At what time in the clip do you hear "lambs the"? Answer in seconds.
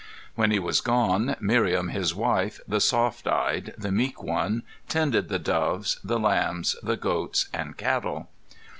6.17-6.97